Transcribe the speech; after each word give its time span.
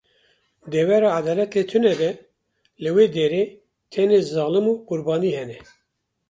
Devera 0.71 1.09
edalet 1.19 1.51
lê 1.55 1.63
tune 1.69 1.93
be, 1.99 2.09
li 2.81 2.89
wê 2.95 3.05
derê 3.15 3.43
tenê 3.91 4.19
zalim 4.33 4.65
û 4.73 4.73
qurbanî 4.89 5.31
hene. 5.37 5.57